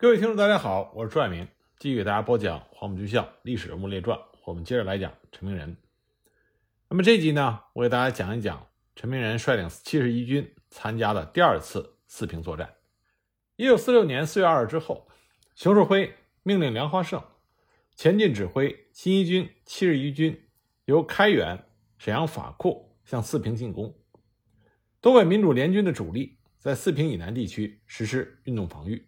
[0.00, 1.46] 各位听众，大家好，我是朱爱明，
[1.78, 4.18] 继续给大家播讲《黄埔军校历史人物列传》。
[4.46, 5.76] 我们接着来讲陈明仁。
[6.88, 8.66] 那么这集呢，我给大家讲一讲
[8.96, 12.76] 陈明仁率领七十一军参加的第二次四平作战。
[13.56, 15.06] 一九四六年四月二日之后，
[15.54, 17.22] 熊式辉命令梁华胜
[17.94, 20.48] 前进指挥新一军七十一军
[20.86, 21.62] 由开远、
[21.98, 23.94] 沈阳法库向四平进攻。
[25.02, 29.06] 东北民主联军的主力在四平以南地区实施运动防御。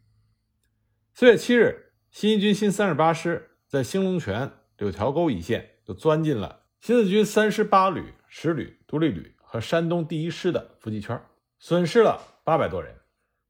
[1.14, 11.20] 四月七日，新一军新三十八师在兴隆泉、柳条沟一线就钻进了新四军三师八旅、十旅、独立旅和山东第一师的伏击圈，
[11.58, 12.96] 损失了八百多人。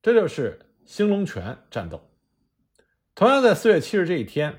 [0.03, 2.11] 这就是兴隆泉战斗。
[3.15, 4.59] 同样在四月七日这一天，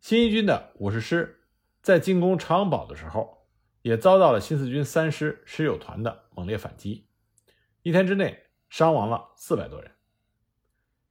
[0.00, 1.40] 新一军的五十师
[1.82, 3.48] 在进攻长阳堡的时候，
[3.82, 7.08] 也遭到了新四军三师十九团的猛烈反击，
[7.82, 9.90] 一天之内伤亡了四百多人。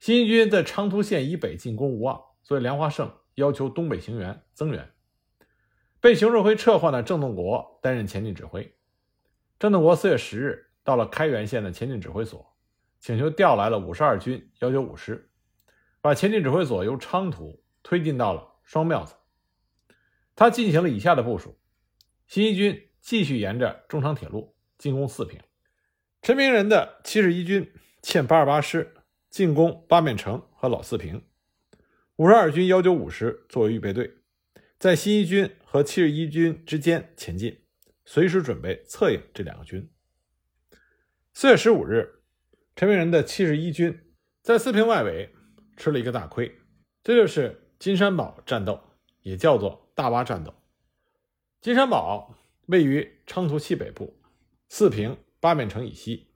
[0.00, 4.88] 新一军在昌图县以北进攻无望，所以梁华胜要求东北行员增援。
[6.00, 8.76] 被熊式辉撤换的郑洞国担任前进指挥。
[9.58, 12.54] 郑洞国四月十日到了开原县的前进指挥所，
[13.00, 15.28] 请求调来了五十二军幺九五师，
[16.00, 19.16] 把前进指挥所由昌图推进到了双庙子。
[20.36, 21.58] 他进行了以下的部署：
[22.28, 25.40] 新一军继续沿着中长铁路进攻四平。
[26.22, 28.94] 陈明仁的七十一军欠八十八师。
[29.30, 31.22] 进攻八面城和老四平，
[32.16, 34.10] 五十二军幺九五师作为预备队，
[34.78, 37.60] 在新一军和七十一军之间前进，
[38.06, 39.90] 随时准备策应这两个军。
[41.34, 42.22] 四月十五日，
[42.74, 44.00] 陈明仁的七十一军
[44.42, 45.34] 在四平外围
[45.76, 46.50] 吃了一个大亏，
[47.04, 48.80] 这就是金山堡战斗，
[49.20, 50.54] 也叫做大洼战斗。
[51.60, 52.34] 金山堡
[52.66, 54.18] 位于昌图西北部，
[54.68, 56.32] 四平八面城以西，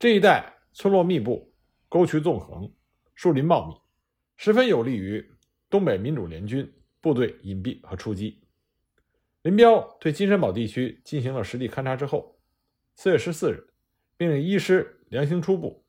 [0.00, 1.47] 这一带村落密布。
[1.88, 2.70] 沟渠纵横，
[3.14, 3.74] 树林茂密，
[4.36, 5.26] 十分有利于
[5.70, 8.42] 东北民主联军部队隐蔽和出击。
[9.42, 12.38] 林彪对金山堡地区进行了实地勘察之后，
[12.94, 13.72] 四月十四日，
[14.18, 15.82] 命令一师梁兴初部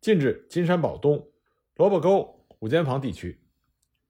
[0.00, 1.30] 进至金山堡东
[1.76, 3.38] 萝卜沟五间房地区，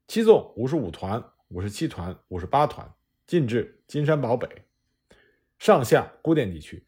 [0.07, 2.89] 七纵五十五团、五十七团、五十八团
[3.27, 4.49] 进至金山堡北
[5.59, 6.87] 上下孤店地区，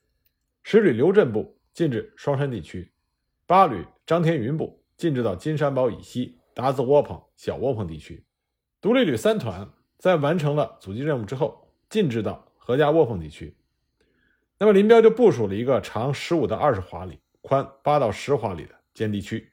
[0.62, 2.92] 十旅刘振部进至双山地区。
[3.46, 8.24] 八旅张天云部进至到金山堡以西达子窝棚、小窝棚地区，
[8.80, 13.56] 独立旅三团在完成了阻击任务之后，进至到何家窝棚地区。
[14.58, 19.52] 那么林彪就部署了一个长十五到二十华里、宽八到十华里的坚地区。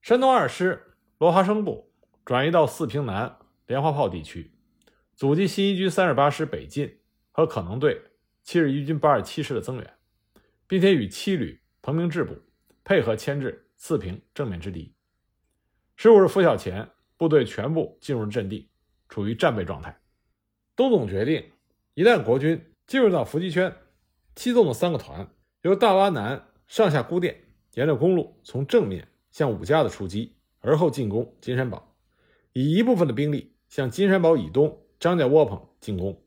[0.00, 1.90] 山东二师罗华生部
[2.24, 4.52] 转移到四平南莲花炮地区，
[5.16, 7.00] 阻击新一军三十八师北进
[7.32, 8.00] 和可能对
[8.44, 9.94] 七十一军八十七师的增援，
[10.68, 12.36] 并且与七旅彭明志部。
[12.88, 14.94] 配合牵制四平正面之敌。
[15.94, 16.88] 十五日拂晓前，
[17.18, 18.70] 部队全部进入阵地，
[19.10, 20.00] 处于战备状态。
[20.74, 21.52] 东总决定，
[21.92, 23.76] 一旦国军进入到伏击圈，
[24.34, 25.28] 七纵的三个团
[25.60, 27.38] 由大洼南上下孤店，
[27.74, 31.94] 沿着公路从正面向五家的出击，而后进攻金山堡，
[32.54, 36.24] 以一部分的兵力向金山堡以东张家窝棚进攻。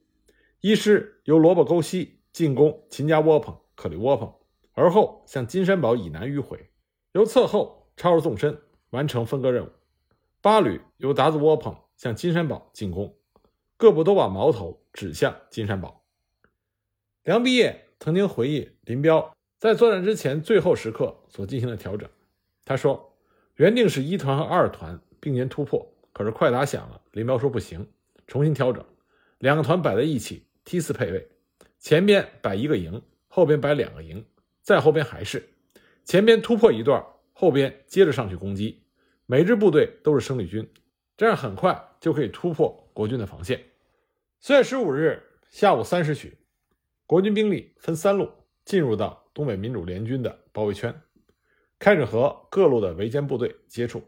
[0.60, 4.32] 一师由萝卜沟西进攻秦家窝棚、可里窝棚。
[4.82, 6.72] 而后向金山堡以南迂回，
[7.12, 8.60] 由侧后插入纵深，
[8.90, 9.70] 完成分割任务。
[10.42, 13.16] 八旅由达子窝棚向金山堡进攻，
[13.78, 16.04] 各部都把矛头指向金山堡。
[17.22, 22.10] 梁毕业曾经回忆林彪在作战之前最后时刻所进行的调整。
[22.66, 23.16] 他说
[23.58, 27.88] ：“原定是一团和二团并肩突破，可是快打响了，林彪说不行，
[28.26, 28.84] 重新调整，
[29.38, 31.30] 两个团摆在一起梯次配位，
[31.78, 34.26] 前边摆一个营，后边摆两个营。”
[34.62, 35.50] 在后边还是
[36.04, 38.84] 前边突破一段，后边接着上去攻击。
[39.26, 40.70] 每支部队都是生力军，
[41.16, 43.64] 这样很快就可以突破国军的防线。
[44.40, 46.38] 四月十五日下午三时许，
[47.06, 48.30] 国军兵力分三路
[48.66, 51.02] 进入到东北民主联军的包围圈，
[51.80, 54.04] 开始和各路的围歼部队接触。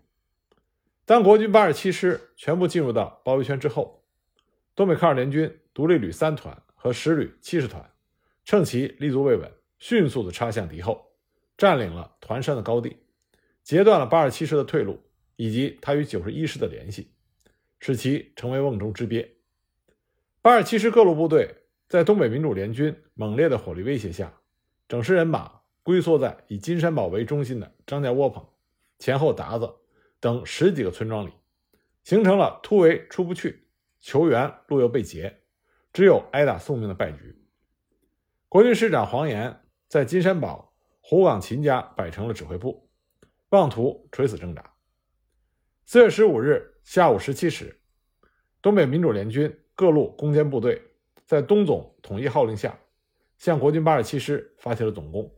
[1.05, 4.03] 当国军八十七师全部进入到包围圈之后，
[4.76, 7.91] 东北抗日联军独立旅三团和十旅七十团
[8.44, 9.52] 趁其立足未稳。
[9.84, 11.12] 迅速地插向敌后，
[11.58, 12.96] 占领了团山的高地，
[13.64, 14.97] 截断了八十七师的退路
[15.35, 17.12] 以及他与九十一师的联系，
[17.82, 19.30] 使其成为瓮中之鳖。
[20.41, 21.53] 八十七师各路部队
[21.90, 24.34] 在东北民主联军猛烈的火力威胁下，
[24.88, 25.52] 整师人马
[25.84, 28.41] 龟缩在以金山堡为中心的张家窝棚、
[29.00, 29.70] 前后达子
[30.22, 31.34] 等十几个村庄里，
[32.06, 33.68] 形成了突围出不去、
[34.00, 35.41] 求援路又被截，
[35.91, 37.38] 只有挨打送命的败局。
[38.47, 39.59] 国军师长黄岩。
[39.93, 42.90] 在金山堡胡岗秦家摆成了指挥部，
[43.49, 44.73] 妄图垂死挣扎。
[45.85, 47.79] 四月十五日下午十七时，
[48.59, 50.81] 东北民主联军各路攻坚部队
[51.28, 52.75] 在东总统一号令下，
[53.37, 55.31] 向国军八十七师发起了总攻。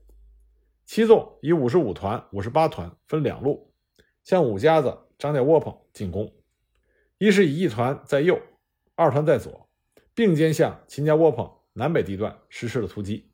[0.85, 3.73] 七纵以五十五团、五十八团分两路，
[4.23, 6.33] 向五家子张家窝棚进攻。
[7.17, 8.39] 一是以一团在右，
[8.95, 9.67] 二团在左，
[10.13, 13.33] 并肩向秦家窝棚南北地段实施了突击。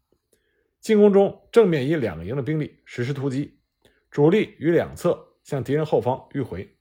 [0.82, 3.60] 进攻中，正面以两个营的兵力实施突击，
[4.10, 6.76] 主力于两侧向敌人后方迂回。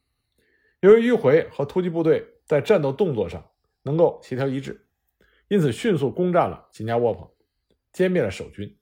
[0.81, 3.51] 由于迂回和突击部队在战斗动作上
[3.83, 4.87] 能够协调一致，
[5.49, 7.31] 因此迅速攻占了秦家窝棚，
[7.93, 8.75] 歼灭了守军。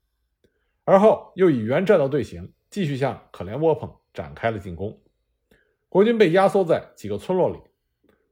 [0.84, 5.02] 而后又以原战斗队形继续向可怜窝棚展开了进攻，
[5.88, 7.58] 国军被压缩在几个村落里，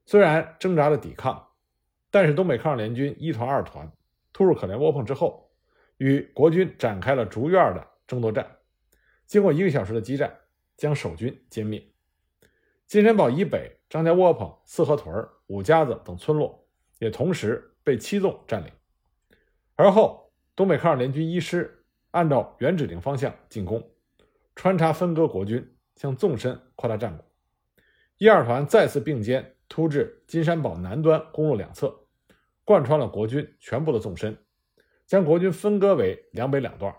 [0.04, 1.48] 虽然挣扎着抵抗，
[2.12, 3.92] 但是东北抗日联军一团、二团
[4.32, 5.45] 突入可怜窝棚之后，
[5.98, 8.58] 与国军展开了逐院的争夺战，
[9.26, 10.36] 经过一个小时的激战，
[10.76, 11.82] 将守军歼灭。
[12.86, 16.66] 金山堡以北张家窝棚、四合屯、五家子等村落
[16.98, 18.72] 也同时被七纵占领，
[19.74, 21.72] 而后东北抗日联军一师。
[22.12, 23.90] 按照原指令方向进攻，
[24.54, 27.26] 穿插分割国军，向纵深扩大战果。
[28.16, 31.94] 一二团再次并肩突至金山堡南端公路两侧，
[32.64, 34.34] 贯穿了国军全部的纵深，
[35.06, 36.94] 将国军分割为两北两段。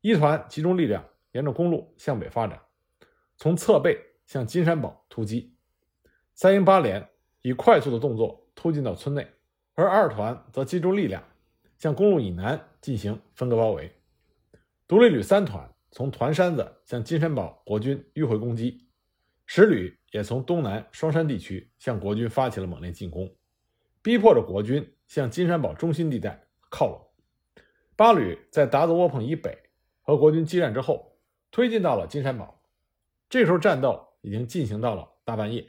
[0.00, 2.60] 一团集中力量沿着公路向北发展，
[3.36, 5.54] 从侧背向金山堡突击。
[6.34, 7.08] 三营八连
[7.42, 9.26] 以快速的动作突进到村内，
[9.74, 11.22] 而二团则集中力量
[11.78, 13.92] 向公路以南进行分割包围。
[14.86, 18.86] 独立旅三团从团山子向金山堡国军迂回攻击，
[19.46, 23.28] 十旅也从东南双山地区向国军发起了猛烈进攻，
[24.00, 27.07] 逼迫着国军向金山堡中心地带靠拢。
[27.98, 29.58] 八旅在达子窝棚以北
[30.02, 31.18] 和国军激战之后，
[31.50, 32.62] 推进到了金山堡。
[33.28, 35.66] 这时候战斗已经进行到了大半夜，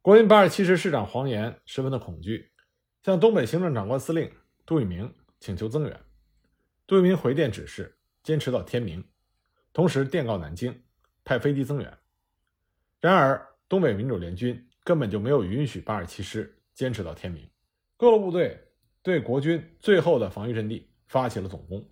[0.00, 2.52] 国军八十七师师长黄岩十分的恐惧，
[3.02, 4.30] 向东北行政长官司令
[4.64, 6.00] 杜聿明请求增援。
[6.86, 9.04] 杜聿明回电指示，坚持到天明，
[9.72, 10.80] 同时电告南京，
[11.24, 11.98] 派飞机增援。
[13.00, 17.50] 然而，东北民主联军根本就没有允许八十七师坚持到天明，
[17.96, 18.56] 各路部队
[19.02, 21.84] 对国军最后的防御阵地发起了总攻。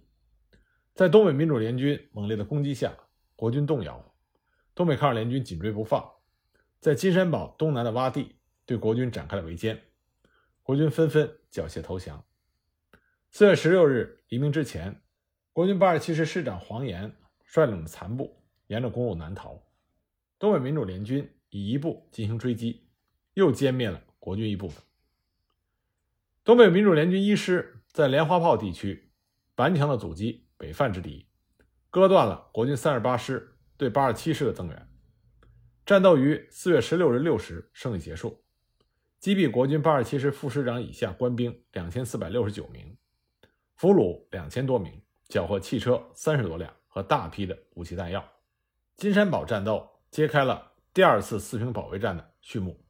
[0.94, 2.96] 在东北民主联军猛烈的攻击下，
[3.34, 4.14] 国军动摇，
[4.76, 6.08] 东北抗日联军紧追不放，
[6.78, 9.76] 在金山堡东南的洼地对国军展开了围歼，
[10.62, 12.24] 国军纷纷缴械投降。
[13.32, 15.02] 四月十六日黎明之前，
[15.52, 17.12] 国军八十七师师长黄岩
[17.44, 19.60] 率领的残部沿着公路南逃。
[20.38, 22.86] 东北民主联军以一部进行追击，
[23.34, 24.80] 又歼灭了国军一部分。
[26.44, 29.07] 东北民主联军一师在莲花炮地区
[29.58, 31.26] 顽强的阻击北犯之敌，
[31.90, 34.88] 割断了国军三十八师对八十七师的增援。
[35.84, 38.44] 战斗于四月十六日六时胜利结束，
[39.18, 42.96] 击毙国军八十七师副师长以下官兵两千四百六十九名。
[43.74, 48.24] 俘虏两千多名，缴获汽车三十多辆和大批的武器弹药。
[48.96, 52.80] 金山堡战斗揭开了第二次四平保卫战的序幕。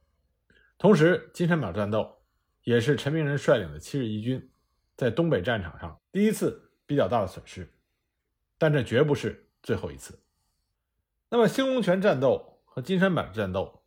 [0.77, 2.23] 同时，金山堡战斗
[2.63, 4.51] 也是陈明仁率领的七十一军
[4.97, 7.73] 在东北战场上第一次比较大的损失，
[8.59, 10.19] 但这绝不是最后一次。
[11.29, 13.85] 那么，兴隆泉战斗和金山板战斗，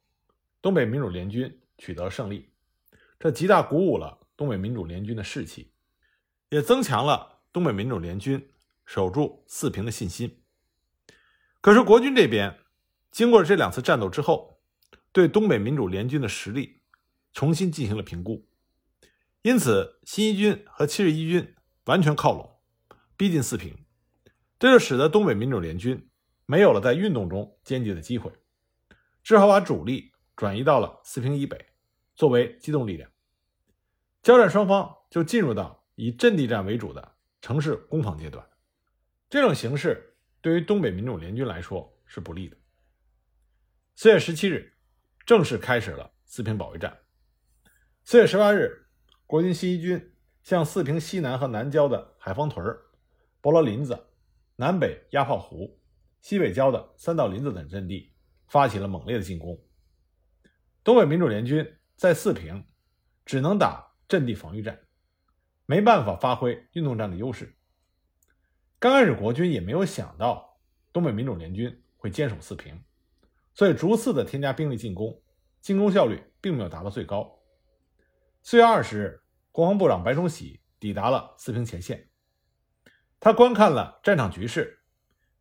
[0.62, 2.54] 东北民主联军取得胜利，
[3.20, 5.74] 这极大鼓舞了东北民主联军的士气。
[6.48, 8.50] 也增强了东北民主联军
[8.86, 10.42] 守住四平的信心。
[11.60, 12.58] 可是国军这边，
[13.12, 14.62] 经过了这两次战斗之后，
[15.12, 16.82] 对东北民主联军的实力
[17.34, 18.48] 重新进行了评估，
[19.42, 21.54] 因此新一军和七十一军
[21.92, 22.50] 完全靠拢，
[23.18, 23.78] 逼近四平，
[24.58, 26.10] 这就使得东北民主联军
[26.46, 28.32] 没有了在运动中歼敌的机会，
[29.22, 31.66] 只好把主力转移到了四平以北，
[32.16, 33.12] 作为机动力量。
[34.24, 35.80] 交战双方就进入到。
[35.96, 38.44] 以阵地战为主的城市攻防阶段，
[39.30, 42.58] 这种形势对于东北民主联军来说是不利的。
[43.96, 44.74] 四月十七日，
[45.26, 46.98] 正式开始了四平保卫战。
[48.04, 48.88] 四月十八日，
[49.28, 50.11] 国军新一军
[50.44, 52.76] 向四平西南和南郊的海丰屯、
[53.42, 54.08] 博罗林子、
[54.56, 55.80] 南北压炮湖、
[56.20, 58.14] 西北郊的三道林子等阵地
[58.48, 59.60] 发起了猛烈的进攻。
[60.84, 62.66] 东北民主联军在四平
[63.26, 64.80] 只能打阵地防御战。
[65.68, 67.56] 没办法发挥运动战的优势。
[68.78, 70.60] 刚开始，国军也没有想到
[70.92, 72.84] 东北民主联军会坚守四平，
[73.54, 75.22] 所以逐次的添加兵力进攻，
[75.62, 77.40] 进攻效率并没有达到最高。
[78.42, 79.22] 四月二十日，
[79.52, 82.10] 国防部长白崇禧抵达了四平前线，
[83.20, 84.80] 他观看了战场局势，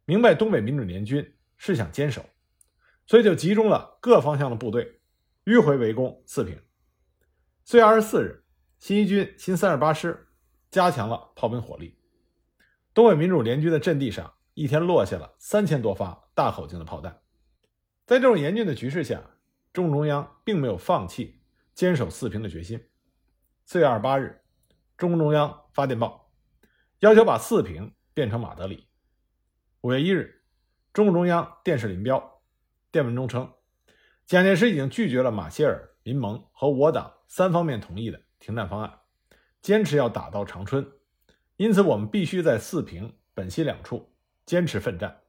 [0.04, 2.24] 明白东北民主联军是想坚守，
[3.06, 5.00] 所以就集中了各方向的部队，
[5.44, 6.60] 迂回围攻四平。
[7.64, 8.44] 四月二十四日，
[8.78, 10.28] 新一军新三十八师
[10.70, 11.96] 加强了炮兵火力，
[12.92, 17.22] 东北民主联军的阵地上一天落下了三千多发大口径的炮弹。
[18.06, 19.22] 在这种严峻的局势下，
[19.72, 21.42] 中共中央并没有放弃
[21.74, 22.89] 坚守四平的决心。
[23.72, 24.42] 四月二十八日，
[24.96, 26.32] 中共中央发电报，
[26.98, 28.88] 要求把四平变成马德里。
[29.82, 30.42] 五月一日，
[30.92, 32.42] 中共中央电视林彪，
[32.90, 33.48] 电文中称，
[34.26, 38.92] 蒋介石已经拒绝了马歇尔、民盟和我党三方面同意的停战方案，
[39.62, 40.84] 坚持要打到长春，
[41.56, 44.12] 因此我们必须在四平、本溪两处
[44.44, 45.20] 坚持奋战，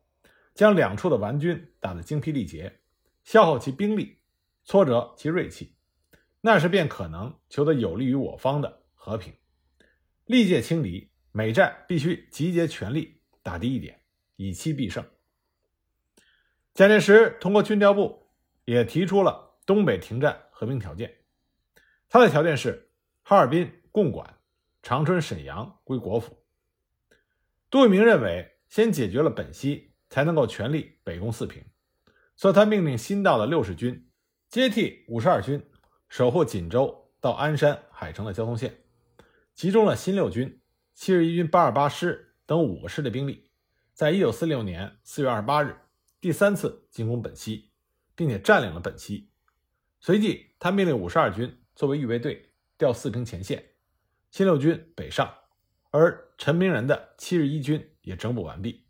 [0.56, 2.82] 将两处的顽军打得精疲力竭，
[3.24, 4.18] 消耗其兵力，
[4.64, 5.76] 挫折其锐气。
[6.44, 9.32] 那时便可能求得有利于我方的和平。
[10.26, 14.02] 历届清敌，每战必须集结全力打第一点，
[14.38, 15.06] 以期必胜。
[16.74, 18.28] 蒋介石通过军调部
[18.66, 21.16] 也提出了东北停战和平条件。
[22.10, 24.38] 他的条件是哈尔滨共管，
[24.82, 26.44] 长春、沈阳归国府。
[27.70, 31.64] 杜聿明认为，先解决了本溪，才能够全力北攻四平，
[32.36, 34.10] 所以他命令新到的六十军
[34.50, 35.64] 接替五十二军。
[36.12, 38.82] 守护锦州到鞍山、海城的交通线，
[39.56, 40.62] 集中了新六军、
[40.94, 43.50] 七十一军八二八师等五个师的兵力，
[43.94, 45.74] 在一九四六年四月二十八日
[46.20, 47.72] 第三次进攻本溪，
[48.13, 49.32] 并且占领了本溪。
[50.01, 53.63] 随即，他命令五十二军作为预备队调四平前线，
[54.32, 55.34] 新六军北上，
[55.91, 58.86] 而陈明仁的七十一军也整补完毕。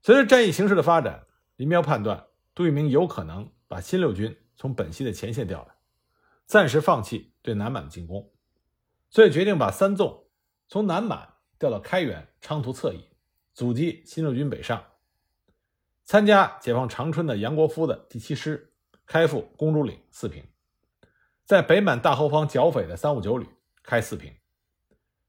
[0.00, 4.34] 随着战役形势的发展，林彪判断杜聿明有可能把新六军。
[4.56, 5.74] 从本溪的前线调来，
[6.46, 8.32] 暂时放弃对南满的进攻，
[9.10, 10.28] 所以决定把三纵
[10.66, 13.04] 从南满调到开原、昌图侧翼，
[13.52, 14.82] 阻击新六军北上。
[16.04, 18.72] 参加解放长春的杨国夫的第七师
[19.04, 20.42] 开赴公主岭、四平，
[21.44, 23.46] 在北满大后方剿匪的三五九旅
[23.82, 24.34] 开四平，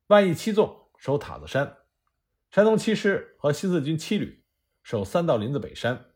[0.07, 1.77] 万一七纵守塔子山，
[2.51, 4.45] 山东七师和新四军七旅
[4.83, 6.11] 守三道林子北山，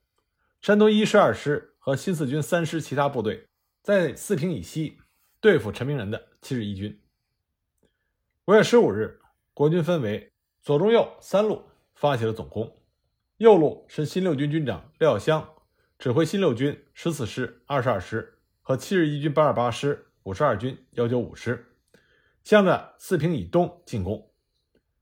[0.62, 1.71] 山东一师二师。
[1.84, 3.48] 和新四军三师其他部队
[3.82, 5.00] 在四平以西
[5.40, 7.02] 对付陈明仁的七十一军。
[8.46, 9.20] 五月十五日，
[9.56, 11.64] 国军分为左、中、右三路
[11.96, 12.72] 发起了总攻。
[13.38, 15.56] 右路是新六军军长廖耀湘
[15.98, 21.74] 指挥新六军十四师、二十二师和七十一军八二八师、五十二军幺九五师，
[22.44, 24.32] 向着四平以东进攻。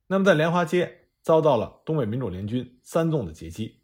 [0.07, 3.81] 那么在莲花街遭到了东北民主联军三纵的截击，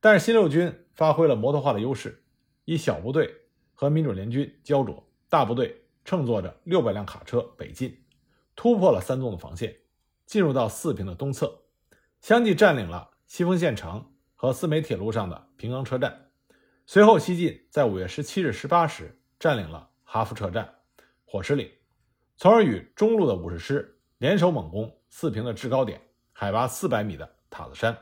[0.00, 0.81] 但是新六军。
[0.92, 2.22] 发挥了摩托化的优势，
[2.64, 3.34] 以小部队
[3.74, 8.04] 和民主联军焦灼，大部队乘坐着六百辆卡车北进，
[8.54, 9.74] 突破了三纵的防线，
[10.26, 11.62] 进入到四平的东侧，
[12.20, 16.30] 相继占领了西丰县城和四梅铁路上的平冈车站。
[16.84, 20.74] 随后西进，在五月十七日十八时占领了哈佛车站、
[21.24, 21.70] 火石岭，
[22.36, 26.00] 从而与中路的五十师联手猛攻四平的制高点，
[26.32, 27.96] 海拔四百米的塔子山。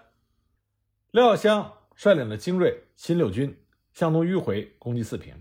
[1.12, 1.79] 廖耀湘。
[2.02, 3.54] 率领了精锐新六军
[3.92, 5.34] 向东迂回攻击四平，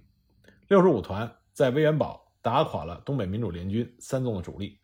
[0.67, 4.77] 六十五团在威远堡打垮了东北民主联军三纵的主力，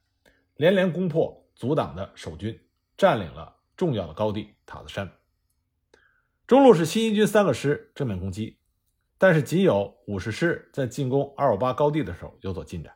[0.55, 2.57] 连连攻破阻挡的守军，
[2.95, 5.11] 占领了重要的高地塔子山。
[6.47, 8.57] 中路是新一军三个师正面攻击，
[9.17, 12.93] 但是仅有五十师在进攻二五八高地的时候有所进展。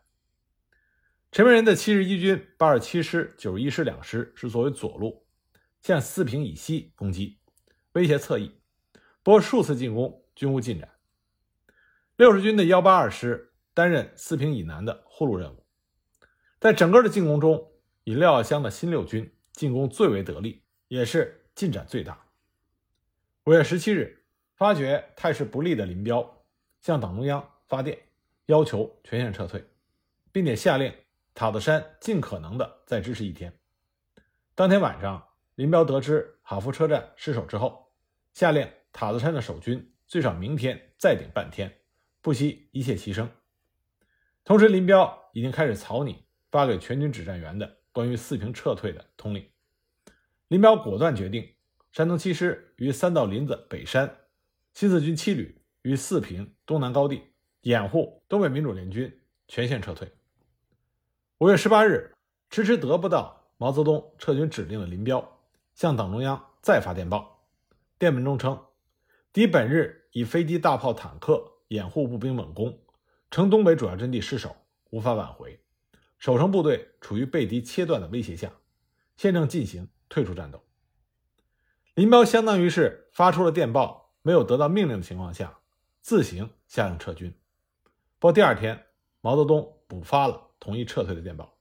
[1.33, 5.25] 陈明仁的七十一军八十七师、九十一师两师是作为左路
[5.81, 7.39] 向四平以西攻击，
[7.91, 8.57] 威胁侧翼。
[9.29, 10.89] 不过数次进攻均无进展。
[12.15, 15.63] 六十军的幺八二师担任四平以南的护路任务，
[16.59, 17.71] 在整个的进攻中，
[18.05, 22.19] 以廖耀湘的新六军进攻最为得力，也是进展最大。
[23.43, 26.43] 五月十七日，发觉态势不利的林彪
[26.81, 27.99] 向党中央发电，
[28.47, 29.63] 要求全线撤退，
[30.31, 30.91] 并且下令
[31.35, 33.53] 塔子山尽可能的再支持一天。
[34.55, 37.91] 当天晚上，林彪得知哈佛车站失守之后，
[38.33, 38.67] 下令。
[38.91, 41.79] 塔子山的守军最少明天再顶半天，
[42.21, 43.27] 不惜一切牺牲。
[44.43, 49.47] 同时，林彪已经开始草拟发给全军指战员的关于四平撤退的通令。
[50.47, 51.53] 林彪果断决定，
[51.91, 54.17] 山东七师于三道林子北山，
[54.73, 57.21] 新四军七旅于四平东南高地
[57.61, 60.11] 掩护东北民主联军全线撤退。
[61.37, 62.11] 五月十八日，
[62.49, 65.39] 迟迟得不到毛泽东撤军指令的林彪，
[65.75, 67.45] 向党中央再发电报，
[67.99, 68.59] 电文中称。
[69.31, 72.79] 敌本日以飞机、大炮、坦克掩护步兵猛攻，
[73.29, 74.55] 城东北主要阵地失守，
[74.89, 75.63] 无法挽回。
[76.17, 78.51] 守城部队处于被敌切断的威胁下，
[79.17, 80.63] 现正进行退出战斗。
[81.93, 85.59] 林彪相当于是发出了电报，没有得到命令的情况下，
[86.01, 87.31] 自行下令撤军。
[88.17, 88.83] 不过第二天，
[89.21, 91.55] 毛泽东补发了同意撤退的电报。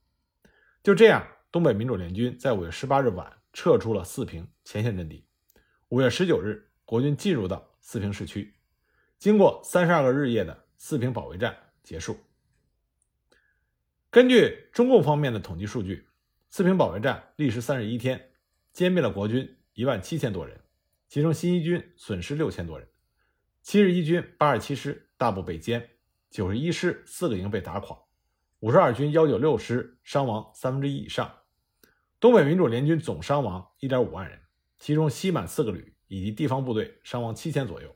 [0.82, 5.26] 就这样，东北民主联军在五月十八日晚撤出了四平前线阵地。
[5.88, 8.54] 五月十九日，国军进入到四平市区。
[9.18, 12.16] 经过三十二个日夜的四平保卫战结束。
[14.09, 16.09] 根据中共方面的统计数据，
[16.49, 18.30] 四平保卫战历时三十一天，
[18.75, 20.59] 歼灭了国军一万七千多人，
[21.09, 22.88] 其中新一军损失六千多人，
[23.61, 25.87] 七十一军八十七师大部被歼。
[26.30, 27.99] 九十一师四个营被打垮，
[28.61, 31.30] 五十二军幺九六师伤亡三分之一以上。
[32.18, 34.40] 东北民主联军总伤亡一点五万人，
[34.78, 37.94] 其中西满四个旅以及地方部队伤亡七千左右。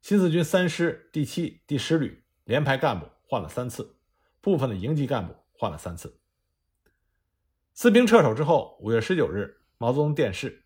[0.00, 3.96] 新四军三师第七、第十旅连排干部换了三次，
[4.40, 6.18] 部分的营级干部换了三次。
[7.74, 10.64] 四平撤守之后，五月十九日，毛泽东电示，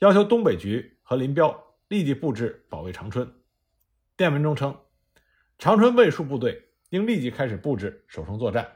[0.00, 3.32] 要求东北局和林彪立即布置保卫长春。
[4.16, 4.76] 电文中称。
[5.56, 8.70] 长春卫戍部队应立即开始布置守城作战，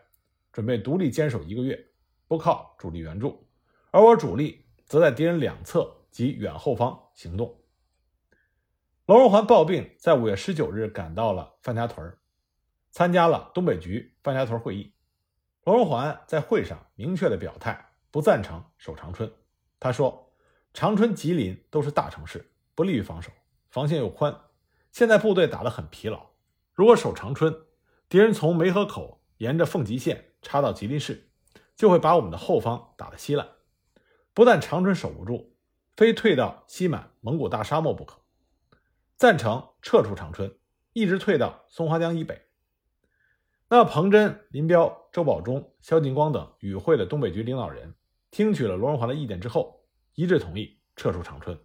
[0.53, 1.89] 准备独立坚守一个月，
[2.29, 3.45] 不靠主力援助，
[3.91, 7.61] 而我主力则在敌人两侧及远后方行动。
[9.07, 12.17] 罗荣桓抱病，在五月十九日赶到了范家屯，
[12.91, 14.93] 参加了东北局范家屯会议。
[15.65, 19.33] 罗荣桓在会上明确的表态，不赞成守长春。
[19.81, 20.35] 他说
[20.75, 23.31] ：“长春、吉林都是大城市，不利于防守，
[23.71, 24.35] 防线又宽，
[24.93, 26.31] 现在部队打得很疲劳。”
[26.75, 27.67] 如果守长春，
[28.09, 31.31] 敌人从梅河口沿着奉集线插到吉林市，
[31.75, 33.49] 就会把我们的后方打得稀烂。
[34.33, 35.58] 不但长春守不住，
[35.99, 38.21] 非退到西满蒙古大沙漠不可。
[39.17, 40.57] 赞成撤出长春，
[40.93, 42.41] 一直退到松花江以北。
[43.69, 47.97] 那彭真、林彪、周保中、萧劲光等与会的东北局领导人，
[48.31, 51.59] 听取了罗荣桓的意见之后，一致同意撤出长春。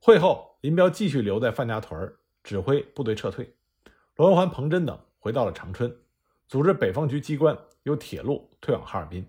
[0.00, 2.10] 会后，林彪继续留在范家屯
[2.42, 3.54] 指挥部队撤退。
[4.16, 5.94] 罗荣桓、彭真等回到了长春，
[6.48, 9.28] 组织北方局机关由铁路退往哈尔滨。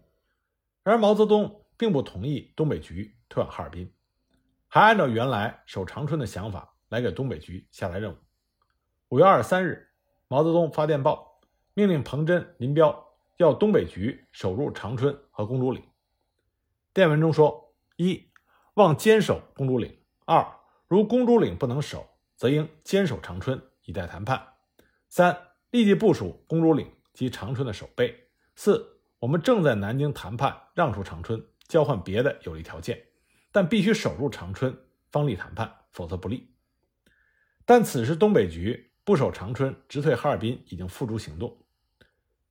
[0.81, 3.92] 然而毛泽东并不同意东北局退往哈尔滨，
[4.73, 8.17] 还按照原来守长春的想法来给东北局下达任务。
[9.09, 9.87] 五月二十三日，
[10.27, 11.39] 毛泽东发电报，
[11.75, 13.07] 命令彭真、林彪
[13.37, 15.83] 要东北局守住长春和公主岭。
[16.91, 18.31] 电文中说：一，
[18.73, 19.91] 望坚守公主岭；
[20.25, 20.43] 二，
[20.87, 22.03] 如公主岭不能守，
[22.35, 24.43] 则应坚守长春，以待谈判。
[25.07, 25.37] 三、
[25.69, 28.27] 立即部署公主岭及长春的守备。
[28.55, 32.99] 四、我们正在南京谈判，让出长春，交换别的有利条件，
[33.53, 34.77] 但必须守住长春，
[35.11, 36.49] 方立谈判，否则不利。
[37.63, 41.63] 但此时东北局不守长春，直退哈尔滨，已经付诸行动。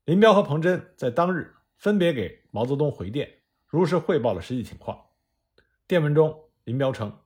[0.07, 4.99] 林彪和彭真在当日分别给毛泽东回电，如实汇报了实际情况。
[5.87, 7.19] 电文中，林彪称，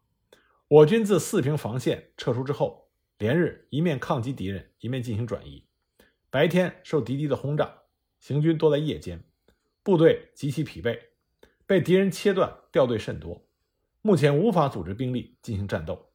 [0.68, 2.84] 我军自四平防线撤出之后。
[3.18, 5.64] 连日一面抗击敌人，一面进行转移。
[6.28, 7.84] 白天受敌机的轰炸，
[8.20, 9.24] 行军多在夜间，
[9.82, 11.00] 部队极其疲惫，
[11.64, 13.45] 被敌人切断掉队甚多。
[14.06, 16.12] 目前无法组织兵力进行战斗，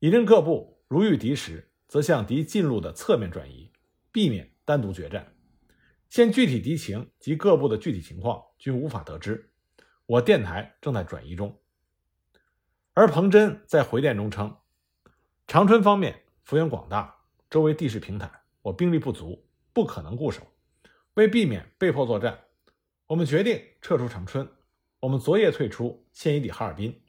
[0.00, 3.70] 已令各部如遇敌时，则向敌进路的侧面转移，
[4.10, 5.32] 避免单独决战。
[6.08, 9.52] 现具体敌情及各部的具体情况均无法得知，
[10.06, 11.56] 我电台正在转移中。
[12.94, 14.56] 而彭真在回电中称，
[15.46, 16.22] 长春方面。
[16.42, 17.14] 幅员广大，
[17.48, 18.28] 周围地势平坦，
[18.62, 20.42] 我兵力不足，不可能固守。
[21.14, 22.40] 为避免被迫作战，
[23.06, 24.48] 我们决定撤出长春。
[24.98, 27.00] 我们昨夜退出，现已抵哈尔滨。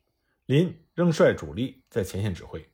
[0.51, 2.69] 林仍率主力在前线指挥。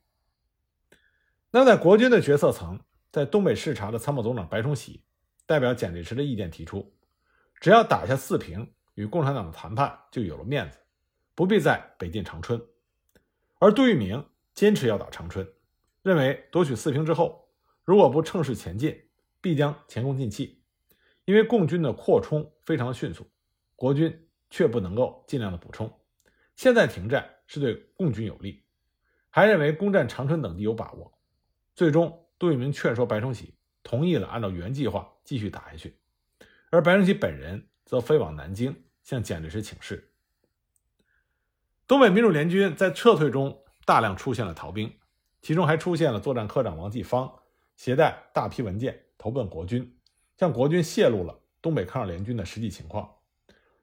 [1.52, 2.80] 那在国军的决策层，
[3.12, 5.04] 在东北视察的参谋总长白崇禧
[5.46, 6.92] 代表蒋介石的意见提出，
[7.60, 10.78] 只要打下四平，与共产党的谈判就有了面子，
[11.36, 12.60] 不必再北进长春。
[13.60, 15.48] 而杜聿明坚持要打长春。
[16.02, 17.48] 认为夺取四平之后，
[17.84, 19.08] 如果不乘势前进，
[19.40, 20.64] 必将前功尽弃。
[21.26, 23.30] 因为共军的扩充非常迅速，
[23.76, 25.88] 国军却不能够尽量的补充。
[26.56, 28.62] 现在停战是对共军有利。
[29.28, 31.18] 还认为攻占长春等地有把握。
[31.74, 35.98] 最终，杜聿明劝说白崇禧同意了按照原计划继续打下去，
[36.70, 40.12] 而白崇禧本人则飞往南京向蒋介石请示。
[41.88, 44.94] 东北民主联军在撤退中大量出现了逃兵。
[45.40, 47.32] 其中还出现了作战科长王继芳
[47.76, 49.96] 携带大批文件投奔国军，
[50.36, 53.08] 向国军泄露了东北抗日联军的实际情况，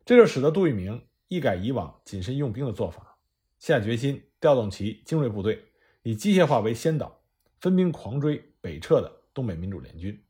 [0.03, 3.14] 这就使得杜聿明一改以往谨慎用兵的做法，
[3.59, 5.65] 下决心调动其精锐部队，
[6.03, 7.21] 以机械化为先导，
[7.59, 10.23] 分兵狂追北撤的东北民主联军，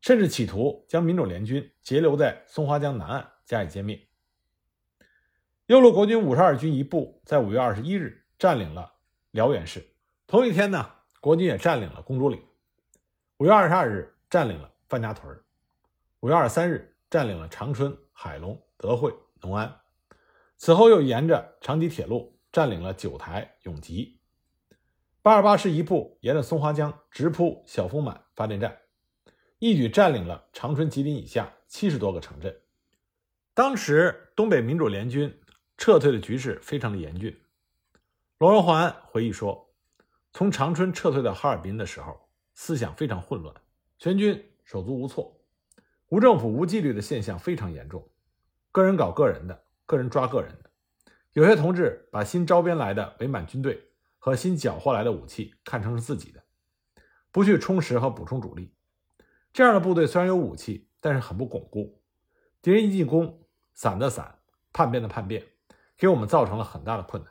[0.00, 4.00] 甚至企图将民主联军截留在松花江南岸加以歼灭。
[5.66, 8.92] 右路国军五十二军一部在五月二十一日占领了
[9.32, 9.84] 辽源市。
[10.26, 10.90] 同一天呢，
[11.20, 12.42] 国军也占领了公主岭。
[13.38, 15.36] 五月二十二日，占领了范家屯
[16.20, 19.80] 五月二十三日，占领了长春、海龙、德惠、农安。
[20.56, 24.18] 此后又沿着长吉铁路占领了九台、永吉。
[25.20, 28.74] 八二八师一部沿着松花江直扑小丰满发电站，
[29.58, 32.58] 一举占领了长春、吉林以下七十多个城镇。
[33.52, 35.38] 当时东北民主联军
[35.76, 37.38] 撤退的局势非常的严峻。
[38.38, 39.74] 罗荣桓回忆说
[40.32, 42.18] ：“从长春撤退到哈尔滨的时候，
[42.54, 43.54] 思想非常混乱，
[43.98, 45.38] 全军手足无措，
[46.08, 48.08] 无政府、无纪律的现象非常严重，
[48.72, 50.65] 个人搞个人的。”个人抓个人的，
[51.36, 56.42] 有些同志把新招编来的伪满军队和新缴获来的武器看成是自己的，
[57.30, 58.72] 不去充实和补充主力。
[59.52, 62.00] 这样的部队虽然有武器，但是很不巩固。
[62.62, 63.42] 敌人一进攻，
[63.74, 64.38] 散的散，
[64.72, 65.44] 叛变的叛变，
[65.98, 67.30] 给我们造成了很大的困难。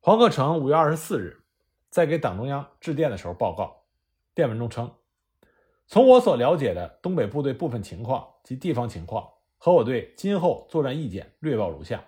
[0.00, 1.44] 黄克诚五月二十四日
[1.88, 3.84] 在给党中央致电的时候报告，
[4.34, 4.92] 电文中称
[5.86, 12.04] ：“从我所了解的东北部队部分情况及地方情况。”和我对今后作战意见略报如下：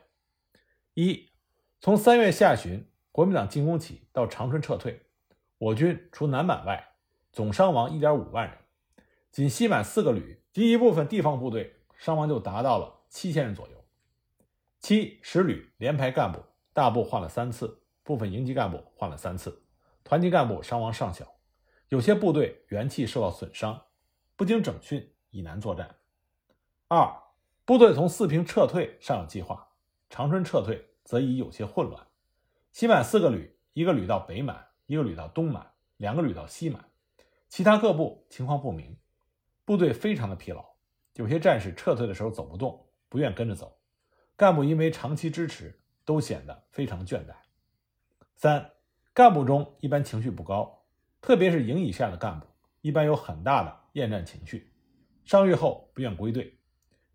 [1.01, 1.31] 一，
[1.81, 5.07] 从三月下旬国民党进攻起到长春撤退，
[5.59, 6.89] 我军除南满外，
[7.31, 8.59] 总伤亡一点五万人，
[9.31, 13.85] 仅西满四个旅及一部分地方部队伤亡就达到了七千人左右。
[14.81, 19.63] 七十旅连排干部大部换了三次，部分营级干部换了三次，
[20.03, 21.25] 团级干部伤亡尚小，
[21.91, 23.85] 有些部队元气受到损伤，
[24.35, 25.95] 不经整训已难作战。
[26.89, 27.23] 二。
[27.65, 29.69] 部队从四平撤退尚有计划，
[30.09, 32.07] 长春撤退则已有些混乱。
[32.71, 36.85] 西满四个旅，一个旅到北满，一个旅到东满，两个旅到西满，
[37.49, 38.95] 其他各部情况不明，
[39.65, 40.63] 部队非常的疲劳。
[41.15, 43.79] 有些战士撤退的时候走不动，不愿跟着走。
[44.37, 47.35] 干部因为长期支持，都显得非常倦怠。
[48.37, 48.73] 三
[49.15, 50.85] 干部中一般情绪不高，
[51.23, 52.47] 特别是营以下的干部，
[52.83, 54.71] 一般有很大的厌战情绪，
[55.25, 56.59] 上狱后不愿归队。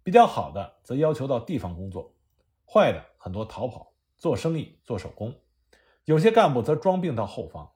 [0.01, 2.12] 比较好的则要求到地方工作，
[2.65, 5.34] 坏的很多逃跑做生意做手工，
[6.06, 7.71] 有些干部则装病到后方。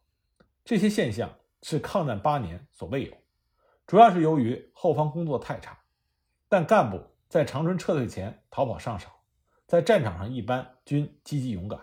[0.66, 3.14] 这些现象是抗战八年所未有，
[3.86, 5.80] 主要是由于后方工作太差。
[6.50, 9.24] 但干部在长春撤退前逃跑尚少，
[9.66, 11.80] 在战场上一般均积极勇敢。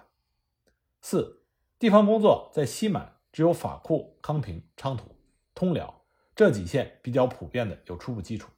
[1.01, 1.45] 四
[1.79, 5.17] 地方工作在西满只有法库、康平、昌图、
[5.55, 6.03] 通辽
[6.35, 8.51] 这几县比较普遍的有初步基础，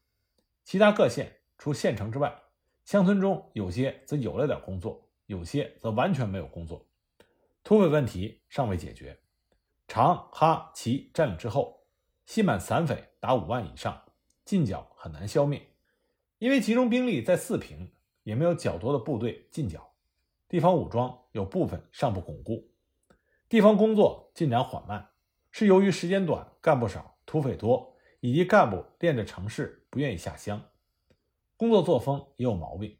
[0.64, 1.32] 其他各县。
[1.58, 2.38] 除县城之外，
[2.86, 6.86] 乡村中有些则有了点工作，有些则完全没有工作。
[7.64, 9.18] 土匪问题尚未解决。
[9.88, 11.84] 长、哈、齐占领之后，
[12.26, 14.00] 西满散匪达五万以上，
[14.44, 15.60] 近剿很难消灭，
[16.38, 17.90] 因为集中兵力在四平，
[18.22, 19.92] 也没有较多的部队近剿。
[20.48, 22.70] 地方武装有部分尚不巩固，
[23.48, 25.08] 地方工作进展缓慢，
[25.50, 30.62] 是由于时间短、干部少、土匪多，以及干部恋着城市，不愿意下乡。
[31.58, 32.98] 工作作风也有毛病，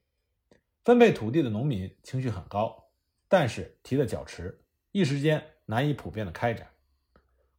[0.83, 2.89] 分配土地的农民情绪很高，
[3.29, 6.67] 但是提的较迟，一时间难以普遍的开展，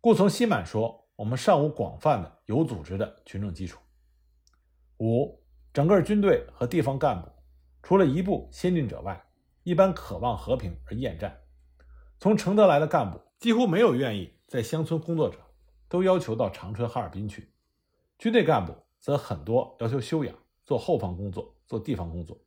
[0.02, 3.80] 故从西满说，我们尚无广泛的有组织的群众基础。
[4.98, 5.40] 五，
[5.72, 7.30] 整个军队和地方干部，
[7.84, 9.24] 除了一部先进者外，
[9.62, 11.40] 一般渴望和平而厌战。
[12.20, 15.38] 从承德来的干部几乎没有愿意在乡村工作者，
[15.88, 17.54] 都要求到长春、哈尔滨去。
[18.18, 20.36] 军队干部则很多要求休养。
[20.68, 22.38] 做后方工作，做地方工作，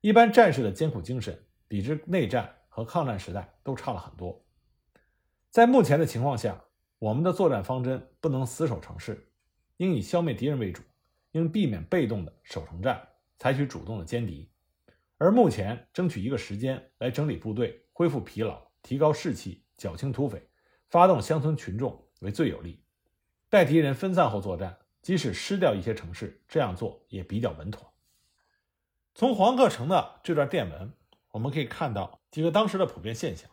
[0.00, 4.42] 一般战士的艰苦精神，比之内战和抗战时代都差了很多。
[5.50, 6.64] 在目前的情况下，
[6.98, 9.30] 我们的作战方针不能死守城市，
[9.76, 10.82] 应以消灭敌人为主，
[11.32, 13.06] 应避免被动的守城战，
[13.38, 14.50] 采取主动的歼敌。
[15.18, 20.48] 而目前争取一个时间来整理部队，恢复疲劳，提高士气，剿清土匪，
[20.88, 22.82] 发动乡村群众为最有利。
[23.50, 24.78] 待敌人分散后作战。
[25.04, 27.92] 即使失掉一些城市，这样做也比较稳妥。
[29.14, 30.94] 从黄克诚的这段电文，
[31.30, 33.50] 我们可以看到几个当时的普遍现象。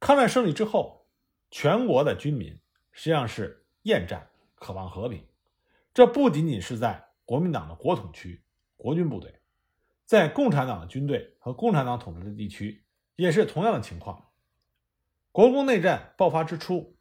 [0.00, 1.06] 抗战胜利之后，
[1.50, 2.58] 全国的军民
[2.90, 5.22] 实际上是厌战、渴望和平。
[5.92, 8.42] 这不仅仅是在国民党的国统区
[8.78, 9.42] 国军部队，
[10.06, 12.82] 在共产党的军队和共产党统治的地区
[13.16, 14.30] 也是同样的情况。
[15.32, 16.96] 国共内战爆发之初，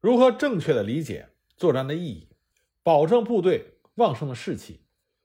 [0.00, 2.28] 如何正确的理解作战的意义？
[2.82, 4.80] 保证部队旺盛的士气，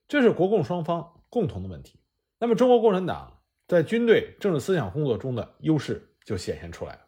[0.07, 1.99] 这是国共双方共同的问题。
[2.39, 7.01] 那么，中国共产党在军队政治思想工作中的优势就显现出来了。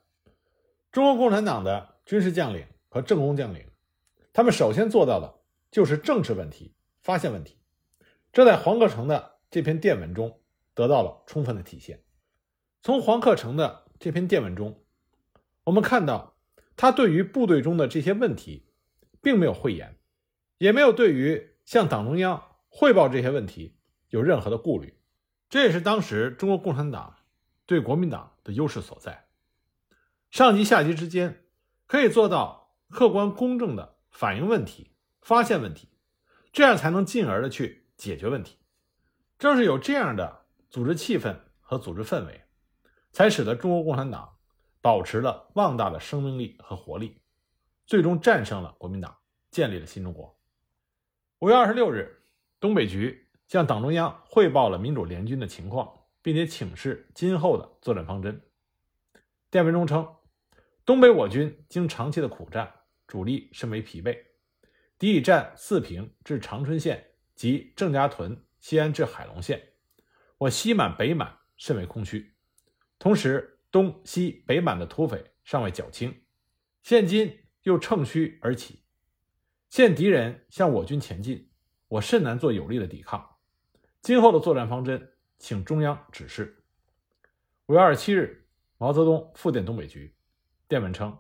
[0.92, 3.64] 中国共产党的军事将领和政工将领，
[4.34, 5.36] 他们首先做到的
[5.70, 7.58] 就是政治问题，发现问题。
[8.34, 10.40] 这在黄克诚的这篇电文中
[10.74, 12.04] 得到了充分的体现。
[12.82, 14.82] 从黄克诚的这篇电文中，
[15.66, 16.36] 我们看到
[16.76, 18.66] 他对于部队中的这些问题，
[19.22, 19.99] 并没有讳言，
[20.60, 25.00] 也没有对于向党中央汇报这些问题有任何的顾虑。
[25.50, 27.16] 这也是当时中国共产党
[27.66, 29.26] 对国民党的优势所在。
[30.30, 31.46] 上级下级之间
[31.88, 34.92] 可以做到客观公正的反映问题、
[35.22, 35.90] 发现问题，
[36.52, 38.58] 这样才能进而的去解决问题。
[39.40, 42.44] 正是有这样的组织气氛和组织氛围，
[43.12, 44.38] 才使得中国共产党
[44.82, 47.22] 保持了旺大的生命力和活力，
[47.86, 49.18] 最终战胜了国民党，
[49.50, 50.39] 建立了新中国。
[51.42, 52.22] 五月二十六日，
[52.60, 53.26] 东北局。
[53.48, 55.90] 向党中央汇报了民主联军的情况，
[56.22, 58.40] 并且请示今后的作战方针。
[59.50, 60.18] 电文中称，
[60.86, 62.72] 东北我军经长期的苦战，
[63.08, 64.16] 主力甚为疲惫。
[65.00, 69.64] 敌已占四平至长春县及郑家屯、西安至海龙县，
[70.38, 72.36] 我西满、北满甚为空虚。
[73.00, 76.14] 同时，东西北满的土匪尚未剿清，
[76.84, 78.84] 现今又乘虚而起，
[79.70, 81.48] 现敌人向我军前进，
[81.88, 83.38] 我甚难做有力的抵抗。
[84.02, 86.64] 今后的作战方针，请中央指示。
[87.68, 88.48] 五月二十七日，
[88.80, 90.16] 毛泽东复电东北局，
[90.68, 91.16] 电文称：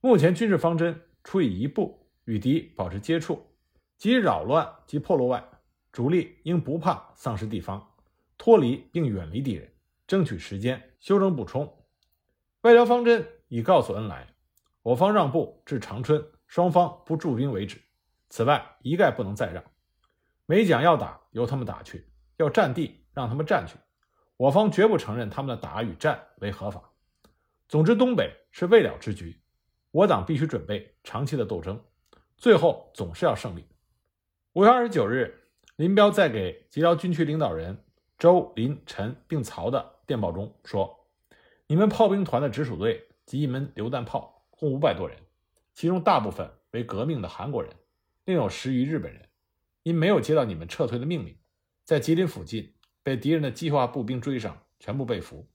[0.00, 3.44] 目前军事方针，除以一部与敌保持接触，
[3.98, 5.46] 及扰乱及破落外，
[5.92, 7.86] 主力应不怕丧失地方，
[8.38, 9.70] 脱离并远离敌人，
[10.06, 11.70] 争取时间休整补充。
[12.62, 14.34] 外交方针已告诉恩来，
[14.80, 17.80] 我方让步至长春，双方不驻兵为止。
[18.28, 19.62] 此外，一概不能再让。
[20.46, 21.98] 没讲要打，由他们打去；
[22.36, 23.76] 要占地，让他们占去。
[24.36, 26.90] 我方绝不承认他们的打与占为合法。
[27.68, 29.40] 总之，东北是未了之局，
[29.90, 31.80] 我党必须准备长期的斗争，
[32.36, 33.64] 最后总是要胜利。
[34.52, 37.84] 五月二十九日，林彪在给吉辽军区领导人
[38.18, 41.08] 周、林、陈并曹的电报中说
[41.66, 45.18] ：“你们炮兵团的直属队及一门榴弹炮共五百多人，
[45.74, 47.72] 其中大部分为革命的韩国人，
[48.24, 49.28] 另有十余日本人。”
[49.84, 51.36] 因没有接到你们撤退的命令，
[51.84, 55.46] 在吉林附近被敌人的机械化步兵追上，全部被俘。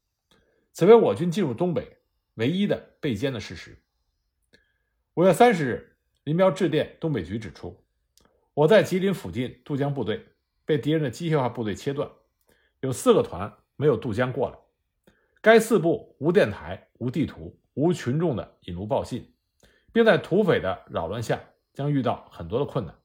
[0.72, 1.98] 此为我军进入东北
[2.36, 3.82] 唯一的被歼的事实。
[5.16, 7.84] 五月三十日，林彪致电东北局指出，
[8.54, 10.24] 我在吉林附近渡江部队
[10.64, 12.08] 被敌人的机械化部队切断，
[12.82, 14.60] 有四个团没有渡江过来。
[15.42, 19.34] 该四部无电台、无地图、无群众的引路报信，
[19.92, 21.42] 并在土匪的扰乱下
[21.74, 22.96] 将遇到很多的困难。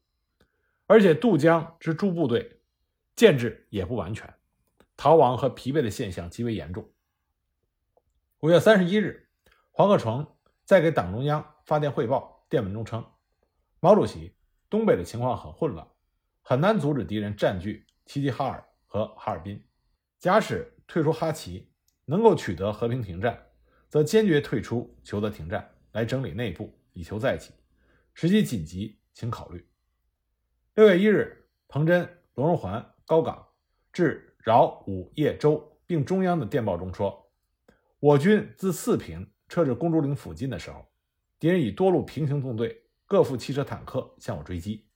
[0.86, 2.60] 而且渡江之诸部队
[3.16, 4.32] 建制也不完全，
[4.96, 6.90] 逃亡和疲惫的现象极为严重。
[8.40, 9.28] 五月三十一日，
[9.70, 10.26] 黄克诚
[10.64, 13.04] 在给党中央发电汇报电文中称
[13.80, 14.34] ：“毛主席，
[14.68, 15.86] 东北的情况很混乱，
[16.42, 19.66] 很难阻止敌人占据齐齐哈尔和哈尔滨。
[20.18, 21.70] 假使退出哈齐
[22.04, 23.46] 能够取得和平停战，
[23.88, 27.52] 则坚决退出，求得停战，来整理内部，以求再起。
[28.12, 29.66] 时机紧急，请考虑。”
[30.74, 33.46] 六月一日，彭真、罗荣桓、高岗
[33.92, 37.30] 致饶、武、叶、周并中央的电报中说
[38.00, 40.84] ：“我军自四平撤至公主岭附近的时候，
[41.38, 44.86] 敌人以多路平行纵队、各副汽车、坦克向我追击，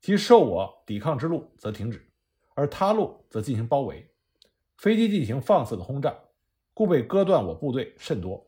[0.00, 2.06] 其受我抵抗之路则停止，
[2.54, 4.06] 而他路则进行包围，
[4.76, 6.14] 飞机进行放肆的轰炸，
[6.74, 8.46] 故被割断我部队甚多，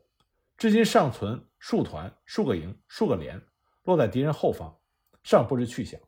[0.57, 3.40] 至今尚存数团、数个营、数个连
[3.85, 4.79] 落在敌人后方，
[5.23, 6.01] 尚不知去向。”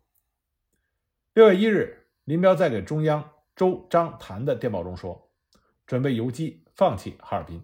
[1.35, 5.31] 六月一日，林彪在给中央周、张、谭的电报中说
[5.87, 7.63] ：“准备游击，放弃哈尔滨。”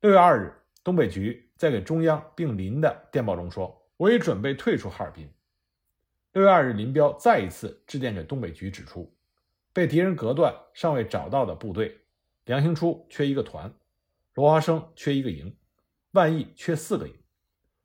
[0.00, 0.52] 六月二日，
[0.84, 5.32] 东北局在给中央并林的电报中说：“我已准备退出哈尔滨。”
[6.32, 9.16] 六月二日，林彪再一次致电给东北局，指出
[9.72, 11.98] 被敌人隔断、尚未找到的部队：
[12.44, 13.72] 梁兴初缺一个团，
[14.34, 15.56] 罗华生缺一个营，
[16.16, 17.14] 万亿缺四个营，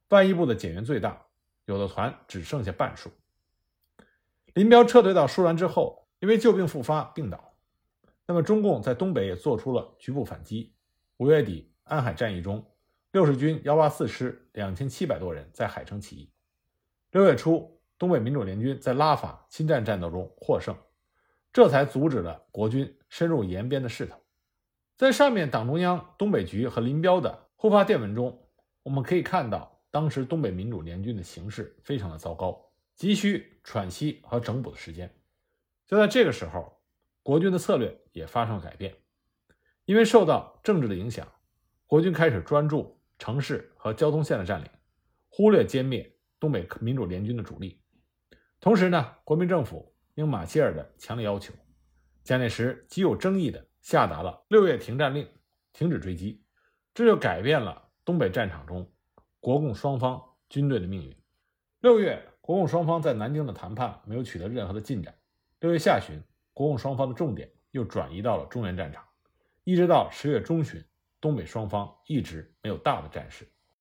[0.07, 1.25] 万亿部的减员最大，
[1.65, 3.11] 有的团只剩下半数。
[4.53, 7.53] 林彪撤退到舒兰之后，因为旧病复发病倒。
[8.25, 10.73] 那么，中共在东北也做出了局部反击。
[11.17, 12.65] 五月底，安海战役中，
[13.11, 16.31] 六十军幺八四师两千七百多人在海城起义。
[17.11, 20.73] 六月初，东北民主联军在拉法侵占战斗中获胜，
[21.51, 24.15] 这才阻止了国军深入延边的势头。
[24.95, 28.43] 在上面党中央、东北局和林彪的互发电文中，
[28.81, 32.59] 我们可以看到，当时东北民主联军的形势非常的糟糕。
[32.95, 35.15] 急需喘息和整补的时间。
[35.85, 36.81] 就在这个时候，
[37.21, 38.95] 国军的策略也发生了改变。
[39.85, 41.31] 因为受到政治的影响，
[41.85, 44.67] 国军开始专注城市和交通线的占领，
[45.29, 47.79] 忽略歼灭东北民主联军的主力。
[48.59, 51.53] 同时呢，国民政府应马歇尔的强烈要求，
[52.23, 55.27] 蒋介石极有争议的下达了六月停战令，
[55.73, 56.43] 停止追击。
[56.93, 58.89] 这就改变了东北战场中
[59.39, 61.15] 国共双方军队的命运。
[61.79, 65.15] 六月，国共双方在南京的谈判没有取得任何的进展。
[65.59, 66.21] 六月下旬，
[66.53, 69.03] 国共双方的重点又转移到了中原战场，
[69.63, 70.83] 一直到十月中旬，
[71.19, 73.47] 东北双方一直没有大的战事。